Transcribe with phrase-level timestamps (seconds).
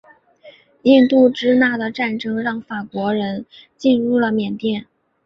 [0.81, 3.45] 印度支那的战争让法国人
[3.77, 4.87] 进入了缅甸。